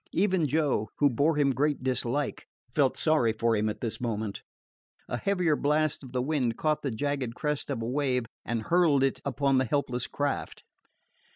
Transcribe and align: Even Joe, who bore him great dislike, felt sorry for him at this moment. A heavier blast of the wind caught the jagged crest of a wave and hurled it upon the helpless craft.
Even 0.13 0.47
Joe, 0.47 0.89
who 0.97 1.11
bore 1.11 1.35
him 1.37 1.53
great 1.53 1.83
dislike, 1.83 2.47
felt 2.73 2.97
sorry 2.97 3.33
for 3.33 3.55
him 3.55 3.69
at 3.69 3.81
this 3.81 4.01
moment. 4.01 4.41
A 5.07 5.15
heavier 5.17 5.55
blast 5.55 6.01
of 6.03 6.11
the 6.11 6.23
wind 6.23 6.57
caught 6.57 6.81
the 6.81 6.89
jagged 6.89 7.35
crest 7.35 7.69
of 7.69 7.83
a 7.83 7.87
wave 7.87 8.25
and 8.43 8.63
hurled 8.63 9.03
it 9.03 9.21
upon 9.23 9.59
the 9.59 9.65
helpless 9.65 10.07
craft. 10.07 10.63